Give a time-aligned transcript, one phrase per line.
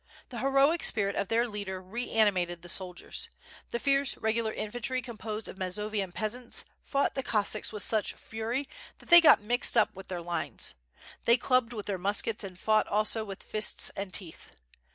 [0.29, 3.29] The heroic spirit of their leader reanimated the soldiers.
[3.69, 8.67] The fierce regular infantry composed of Mazovian peasants, fought the Cossacks with such fury
[8.97, 10.73] that they got mixed up with their lines.
[11.25, 14.53] They clubbed with their muskets and fought also with fists and teeth.